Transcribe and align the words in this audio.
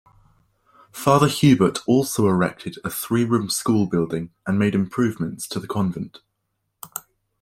Father 0.91 1.27
Hubert 1.27 1.87
also 1.87 2.25
erected 2.27 2.79
a 2.83 2.89
three-room 2.89 3.51
school 3.51 3.85
building 3.85 4.31
and 4.47 4.57
made 4.57 4.73
improvements 4.73 5.47
to 5.49 5.59
the 5.59 5.67
convent. 5.67 6.21